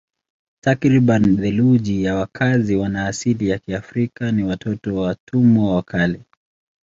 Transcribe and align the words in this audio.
Takriban 0.63 1.35
theluthi 1.37 2.03
ya 2.03 2.15
wakazi 2.15 2.75
wana 2.75 3.07
asili 3.07 3.49
ya 3.49 3.59
Kiafrika 3.59 4.31
ni 4.31 4.43
watoto 4.43 4.95
wa 4.95 5.07
watumwa 5.07 5.75
wa 5.75 5.83
kale. 5.83 6.21